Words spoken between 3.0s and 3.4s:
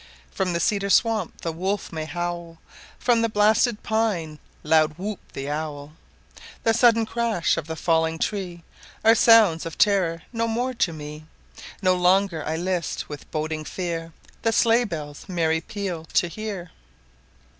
the